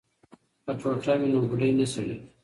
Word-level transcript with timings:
که 0.65 0.71
ټوټه 0.79 1.13
وي 1.19 1.27
نو 1.31 1.39
ګوډی 1.49 1.69
نه 1.79 1.85
سړیږي. 1.93 2.17